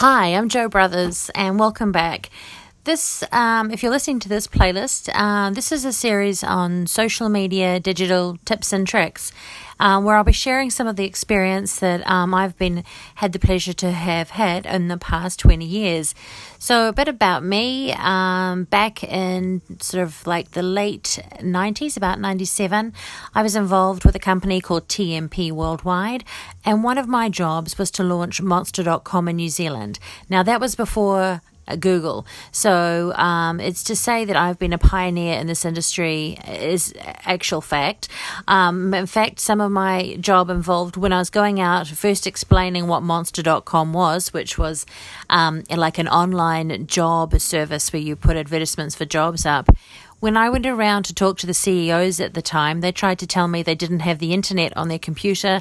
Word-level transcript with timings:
Hi, 0.00 0.28
I'm 0.28 0.48
Joe 0.48 0.68
Brothers, 0.68 1.28
and 1.34 1.58
welcome 1.58 1.90
back. 1.90 2.30
This, 2.84 3.24
um, 3.32 3.72
if 3.72 3.82
you're 3.82 3.90
listening 3.90 4.20
to 4.20 4.28
this 4.28 4.46
playlist, 4.46 5.10
uh, 5.12 5.50
this 5.50 5.72
is 5.72 5.84
a 5.84 5.92
series 5.92 6.44
on 6.44 6.86
social 6.86 7.28
media, 7.28 7.80
digital 7.80 8.38
tips 8.44 8.72
and 8.72 8.86
tricks, 8.86 9.32
um, 9.80 10.04
where 10.04 10.16
I'll 10.16 10.24
be 10.24 10.32
sharing 10.32 10.70
some 10.70 10.86
of 10.86 10.96
the 10.96 11.04
experience 11.04 11.78
that 11.80 12.08
um, 12.08 12.34
I've 12.34 12.56
been 12.56 12.84
had 13.16 13.32
the 13.32 13.38
pleasure 13.38 13.72
to 13.74 13.90
have 13.92 14.30
had 14.30 14.66
in 14.66 14.88
the 14.88 14.96
past 14.96 15.38
20 15.40 15.64
years. 15.64 16.14
So, 16.58 16.88
a 16.88 16.92
bit 16.92 17.08
about 17.08 17.44
me. 17.44 17.92
Um, 17.92 18.64
back 18.64 19.04
in 19.04 19.62
sort 19.80 20.02
of 20.02 20.26
like 20.26 20.52
the 20.52 20.62
late 20.62 21.20
90s, 21.40 21.96
about 21.96 22.20
97, 22.20 22.92
I 23.34 23.42
was 23.42 23.54
involved 23.54 24.04
with 24.04 24.16
a 24.16 24.20
company 24.20 24.60
called 24.60 24.88
TMP 24.88 25.52
Worldwide, 25.52 26.24
and 26.64 26.82
one 26.82 26.98
of 26.98 27.06
my 27.06 27.28
jobs 27.28 27.78
was 27.78 27.90
to 27.92 28.02
launch 28.02 28.42
Monster.com 28.42 29.28
in 29.28 29.36
New 29.36 29.48
Zealand. 29.48 29.98
Now, 30.28 30.42
that 30.42 30.60
was 30.60 30.74
before 30.74 31.42
Google. 31.76 32.26
So 32.52 33.12
um, 33.14 33.60
it's 33.60 33.82
to 33.84 33.96
say 33.96 34.24
that 34.24 34.36
I've 34.36 34.58
been 34.58 34.72
a 34.72 34.78
pioneer 34.78 35.38
in 35.38 35.46
this 35.46 35.64
industry 35.64 36.38
is 36.46 36.94
actual 37.04 37.60
fact. 37.60 38.08
Um, 38.46 38.94
in 38.94 39.06
fact, 39.06 39.40
some 39.40 39.60
of 39.60 39.70
my 39.70 40.16
job 40.20 40.50
involved 40.50 40.96
when 40.96 41.12
I 41.12 41.18
was 41.18 41.30
going 41.30 41.60
out 41.60 41.88
first 41.88 42.26
explaining 42.26 42.86
what 42.86 43.02
Monster.com 43.02 43.92
was, 43.92 44.32
which 44.32 44.58
was 44.58 44.86
um, 45.30 45.64
like 45.70 45.98
an 45.98 46.08
online 46.08 46.86
job 46.86 47.38
service 47.40 47.92
where 47.92 48.02
you 48.02 48.16
put 48.16 48.36
advertisements 48.36 48.94
for 48.94 49.04
jobs 49.04 49.46
up 49.46 49.68
when 50.20 50.36
I 50.36 50.50
went 50.50 50.66
around 50.66 51.04
to 51.04 51.14
talk 51.14 51.38
to 51.38 51.46
the 51.46 51.54
CEOs 51.54 52.20
at 52.20 52.34
the 52.34 52.42
time, 52.42 52.80
they 52.80 52.90
tried 52.90 53.18
to 53.20 53.26
tell 53.26 53.46
me 53.46 53.62
they 53.62 53.74
didn't 53.74 54.00
have 54.00 54.18
the 54.18 54.32
internet 54.32 54.76
on 54.76 54.88
their 54.88 54.98
computer. 54.98 55.60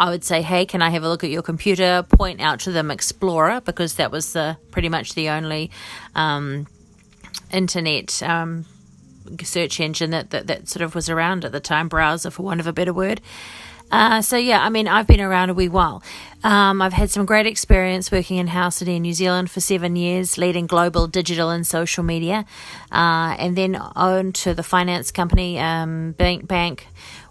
I 0.00 0.10
would 0.10 0.24
say, 0.24 0.42
"Hey, 0.42 0.64
can 0.64 0.80
I 0.80 0.90
have 0.90 1.04
a 1.04 1.08
look 1.08 1.24
at 1.24 1.30
your 1.30 1.42
computer?" 1.42 2.02
Point 2.02 2.40
out 2.40 2.60
to 2.60 2.72
them 2.72 2.90
Explorer 2.90 3.60
because 3.60 3.94
that 3.94 4.10
was 4.10 4.32
the 4.32 4.56
pretty 4.70 4.88
much 4.88 5.14
the 5.14 5.28
only 5.28 5.70
um, 6.14 6.66
internet 7.52 8.22
um, 8.22 8.64
search 9.42 9.78
engine 9.80 10.10
that, 10.10 10.30
that 10.30 10.46
that 10.46 10.68
sort 10.68 10.82
of 10.82 10.94
was 10.94 11.10
around 11.10 11.44
at 11.44 11.52
the 11.52 11.60
time, 11.60 11.88
browser 11.88 12.30
for 12.30 12.42
want 12.42 12.60
of 12.60 12.66
a 12.66 12.72
better 12.72 12.92
word. 12.92 13.20
Uh, 13.90 14.20
so 14.20 14.36
yeah, 14.36 14.62
I 14.62 14.68
mean, 14.68 14.86
I've 14.86 15.06
been 15.06 15.20
around 15.20 15.50
a 15.50 15.54
wee 15.54 15.68
while. 15.68 16.02
Um, 16.44 16.80
I've 16.82 16.92
had 16.92 17.10
some 17.10 17.26
great 17.26 17.46
experience 17.46 18.12
working 18.12 18.36
in 18.36 18.48
house 18.48 18.80
in 18.80 19.02
New 19.02 19.12
Zealand 19.12 19.50
for 19.50 19.60
seven 19.60 19.96
years, 19.96 20.38
leading 20.38 20.66
global 20.66 21.06
digital 21.06 21.50
and 21.50 21.66
social 21.66 22.04
media, 22.04 22.44
uh, 22.92 23.34
and 23.38 23.56
then 23.56 23.80
owned 23.96 24.34
to 24.36 24.54
the 24.54 24.62
finance 24.62 25.10
company 25.10 25.58
um, 25.58 26.12
Bank 26.12 26.46
Bank. 26.46 26.86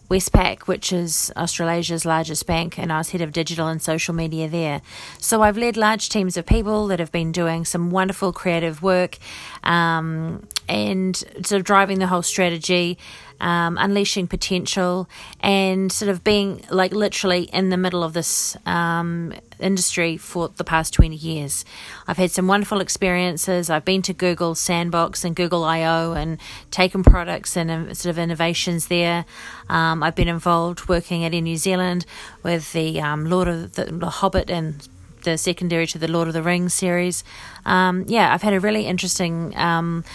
Westpac, 0.09 0.67
which 0.67 0.93
is 0.93 1.33
Australasia's 1.35 2.05
largest 2.05 2.45
bank, 2.47 2.79
and 2.79 2.93
I 2.93 2.97
was 2.99 3.09
head 3.09 3.19
of 3.19 3.33
digital 3.33 3.67
and 3.67 3.81
social 3.81 4.13
media 4.13 4.47
there. 4.47 4.81
So 5.19 5.41
I've 5.41 5.57
led 5.57 5.75
large 5.75 6.07
teams 6.07 6.37
of 6.37 6.45
people 6.45 6.87
that 6.87 6.99
have 6.99 7.11
been 7.11 7.33
doing 7.33 7.65
some 7.65 7.91
wonderful 7.91 8.31
creative 8.31 8.81
work 8.81 9.17
um, 9.63 10.47
and 10.67 11.15
sort 11.15 11.53
of 11.53 11.63
driving 11.63 11.99
the 11.99 12.07
whole 12.07 12.21
strategy 12.21 12.97
um, 13.39 13.77
unleashing 13.77 14.27
potential, 14.27 15.09
and 15.41 15.91
sort 15.91 16.09
of 16.09 16.23
being 16.23 16.63
like 16.69 16.91
literally 16.91 17.43
in 17.43 17.69
the 17.69 17.77
middle 17.77 18.03
of 18.03 18.13
this 18.13 18.57
um, 18.65 19.33
industry 19.59 20.17
for 20.17 20.49
the 20.49 20.63
past 20.63 20.93
20 20.93 21.15
years. 21.15 21.65
I've 22.07 22.17
had 22.17 22.31
some 22.31 22.47
wonderful 22.47 22.81
experiences. 22.81 23.69
I've 23.69 23.85
been 23.85 24.01
to 24.03 24.13
Google 24.13 24.55
Sandbox 24.55 25.23
and 25.23 25.35
Google 25.35 25.63
I/O 25.63 26.13
and 26.13 26.39
taken 26.71 27.03
products 27.03 27.55
and 27.55 27.69
um, 27.69 27.93
sort 27.93 28.11
of 28.11 28.19
innovations 28.19 28.87
there. 28.87 29.25
Um, 29.69 30.01
I've 30.03 30.15
been 30.15 30.27
involved 30.27 30.87
working 30.87 31.23
at 31.23 31.33
Air 31.33 31.41
New 31.41 31.57
Zealand 31.57 32.05
with 32.43 32.73
the 32.73 32.99
um, 33.01 33.25
Lord 33.25 33.47
of 33.47 33.73
the, 33.73 33.85
the 33.85 34.09
Hobbit 34.09 34.49
and 34.49 34.87
the 35.23 35.37
secondary 35.37 35.85
to 35.87 35.97
the 35.97 36.07
Lord 36.07 36.27
of 36.27 36.33
the 36.33 36.43
Rings 36.43 36.73
series. 36.73 37.23
Um, 37.65 38.05
yeah, 38.07 38.33
I've 38.33 38.41
had 38.41 38.53
a 38.53 38.59
really 38.59 38.85
interesting 38.85 39.55
um, 39.57 40.05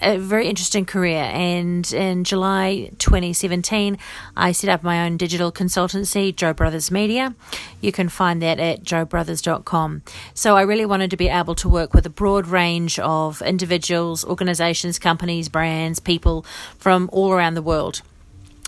a 0.00 0.18
very 0.18 0.48
interesting 0.48 0.84
career. 0.84 1.22
And 1.22 1.90
in 1.92 2.24
July 2.24 2.90
2017, 2.98 3.98
I 4.36 4.52
set 4.52 4.70
up 4.70 4.82
my 4.82 5.04
own 5.04 5.16
digital 5.16 5.52
consultancy, 5.52 6.34
Joe 6.34 6.52
Brothers 6.52 6.90
Media. 6.90 7.34
You 7.80 7.92
can 7.92 8.08
find 8.08 8.42
that 8.42 8.58
at 8.58 8.82
joebrothers.com. 8.82 10.02
So 10.34 10.56
I 10.56 10.62
really 10.62 10.86
wanted 10.86 11.10
to 11.10 11.16
be 11.16 11.28
able 11.28 11.54
to 11.56 11.68
work 11.68 11.94
with 11.94 12.06
a 12.06 12.10
broad 12.10 12.46
range 12.46 12.98
of 12.98 13.42
individuals, 13.42 14.24
organizations, 14.24 14.98
companies, 14.98 15.48
brands, 15.48 16.00
people 16.00 16.44
from 16.78 17.08
all 17.12 17.32
around 17.32 17.54
the 17.54 17.62
world 17.62 18.02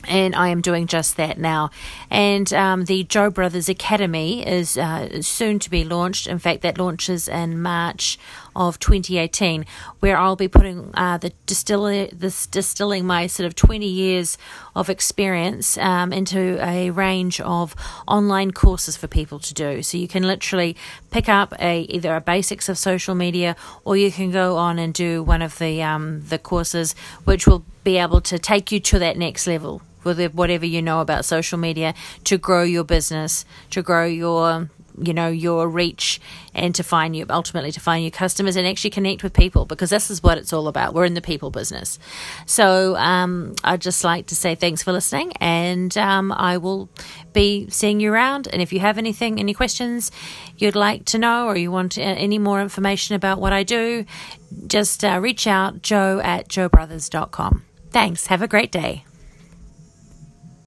and 0.08 0.34
I 0.34 0.48
am 0.48 0.60
doing 0.60 0.86
just 0.86 1.16
that 1.16 1.38
now. 1.38 1.70
And 2.10 2.52
um, 2.52 2.84
the 2.84 3.04
Joe 3.04 3.30
Brothers 3.30 3.68
Academy 3.68 4.46
is 4.46 4.78
uh, 4.78 5.22
soon 5.22 5.58
to 5.60 5.70
be 5.70 5.84
launched. 5.84 6.26
In 6.26 6.38
fact, 6.38 6.62
that 6.62 6.78
launches 6.78 7.28
in 7.28 7.60
March 7.60 8.18
of 8.56 8.78
2018, 8.78 9.66
where 10.00 10.16
I'll 10.16 10.34
be 10.34 10.48
putting 10.48 10.90
uh, 10.94 11.18
the 11.18 11.32
distilling, 11.44 12.10
this 12.12 12.46
distilling 12.46 13.06
my 13.06 13.26
sort 13.26 13.46
of 13.46 13.54
20 13.54 13.86
years 13.86 14.38
of 14.74 14.88
experience 14.90 15.78
um, 15.78 16.12
into 16.12 16.58
a 16.64 16.90
range 16.90 17.40
of 17.40 17.76
online 18.08 18.50
courses 18.50 18.96
for 18.96 19.06
people 19.06 19.38
to 19.40 19.54
do. 19.54 19.82
So 19.82 19.98
you 19.98 20.08
can 20.08 20.22
literally 20.22 20.76
pick 21.10 21.28
up 21.28 21.54
a 21.60 21.82
either 21.82 22.16
a 22.16 22.20
basics 22.20 22.68
of 22.68 22.78
social 22.78 23.14
media, 23.14 23.54
or 23.84 23.96
you 23.96 24.10
can 24.10 24.30
go 24.30 24.56
on 24.56 24.78
and 24.78 24.92
do 24.94 25.22
one 25.22 25.42
of 25.42 25.58
the 25.58 25.82
um, 25.82 26.22
the 26.26 26.38
courses, 26.38 26.94
which 27.24 27.46
will 27.46 27.64
be 27.84 27.98
able 27.98 28.20
to 28.22 28.38
take 28.38 28.72
you 28.72 28.80
to 28.80 28.98
that 28.98 29.16
next 29.16 29.46
level 29.46 29.82
with 30.06 30.34
whatever 30.34 30.64
you 30.64 30.80
know 30.80 31.00
about 31.00 31.24
social 31.24 31.58
media 31.58 31.92
to 32.24 32.38
grow 32.38 32.62
your 32.62 32.84
business, 32.84 33.44
to 33.70 33.82
grow 33.82 34.06
your 34.06 34.70
you 34.98 35.12
know 35.12 35.28
your 35.28 35.68
reach 35.68 36.20
and 36.54 36.74
to 36.74 36.82
find 36.82 37.14
you 37.14 37.26
ultimately 37.28 37.72
to 37.72 37.80
find 37.80 38.02
your 38.02 38.10
customers 38.10 38.56
and 38.56 38.66
actually 38.66 38.90
connect 38.90 39.22
with 39.22 39.32
people 39.32 39.64
because 39.64 39.90
this 39.90 40.10
is 40.10 40.22
what 40.22 40.38
it's 40.38 40.52
all 40.52 40.68
about. 40.68 40.94
We're 40.94 41.04
in 41.04 41.14
the 41.14 41.20
people 41.20 41.50
business. 41.50 41.98
So 42.46 42.96
um, 42.96 43.54
i'd 43.64 43.80
just 43.80 44.04
like 44.04 44.26
to 44.26 44.36
say 44.36 44.54
thanks 44.54 44.82
for 44.82 44.92
listening 44.92 45.32
and 45.40 45.96
um, 45.98 46.32
i 46.32 46.56
will 46.56 46.88
be 47.32 47.68
seeing 47.70 48.00
you 48.00 48.12
around. 48.12 48.48
And 48.48 48.62
if 48.62 48.72
you 48.72 48.80
have 48.80 48.98
anything 48.98 49.38
any 49.38 49.54
questions 49.54 50.10
you'd 50.56 50.76
like 50.76 51.04
to 51.06 51.18
know 51.18 51.46
or 51.46 51.56
you 51.56 51.70
want 51.70 51.98
any 51.98 52.38
more 52.38 52.60
information 52.60 53.14
about 53.14 53.40
what 53.40 53.52
i 53.52 53.62
do 53.62 54.04
just 54.66 55.04
uh, 55.04 55.18
reach 55.20 55.46
out 55.46 55.82
joe 55.82 56.20
at 56.22 56.48
joebrothers.com 56.48 57.64
thanks. 57.90 58.26
Have 58.26 58.42
a 58.42 58.48
great 58.48 58.72
day 58.72 59.04